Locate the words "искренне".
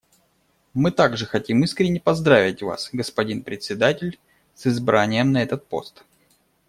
1.63-1.99